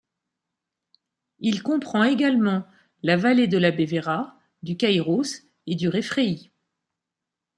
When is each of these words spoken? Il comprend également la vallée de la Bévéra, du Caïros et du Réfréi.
Il 1.41 1.61
comprend 1.61 2.03
également 2.03 2.65
la 3.03 3.17
vallée 3.17 3.45
de 3.45 3.59
la 3.59 3.69
Bévéra, 3.69 4.35
du 4.63 4.75
Caïros 4.75 5.43
et 5.67 5.75
du 5.75 5.89
Réfréi. 5.89 6.49